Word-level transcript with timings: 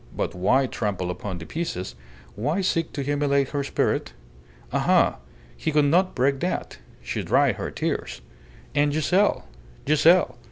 But 0.17 0.33
why 0.33 0.65
trample 0.65 1.11
upon 1.11 1.37
the 1.37 1.45
pieces; 1.45 1.93
why 2.35 2.61
seek 2.61 2.91
to 2.93 3.03
humiliate 3.03 3.49
her 3.49 3.63
spirit? 3.63 4.13
Aha! 4.73 5.17
He 5.55 5.71
could 5.71 5.85
not 5.85 6.15
break 6.15 6.39
that. 6.39 6.79
She 7.03 7.21
dried 7.21 7.57
her 7.57 7.69
tears. 7.69 8.21
And 8.73 8.91
Giselle! 8.91 9.47
Giselle! 9.87 10.39